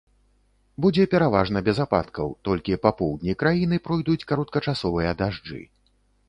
Будзе 0.85 1.03
пераважна 1.11 1.61
без 1.67 1.77
ападкаў, 1.85 2.31
толькі 2.49 2.79
па 2.87 2.93
поўдні 3.03 3.37
краіны 3.45 3.79
пройдуць 3.85 4.25
кароткачасовыя 4.33 5.11
дажджы. 5.23 5.61